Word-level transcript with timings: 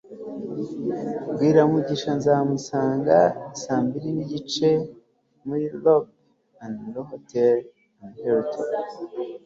bwira 1.33 1.61
mugisha 1.71 2.11
nzamusanga 2.19 3.17
saa 3.61 3.81
mbiri 3.85 4.09
nigice 4.17 4.69
muri 5.45 5.65
lobby 5.83 6.13
ya 6.93 7.01
hotel 7.09 7.55
ya 8.01 8.07
hilton 8.17 8.69